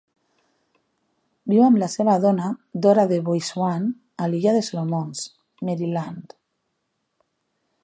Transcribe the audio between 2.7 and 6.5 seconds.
Dorothy DeBoy Swann, a l'illa de Solomons, Maryland.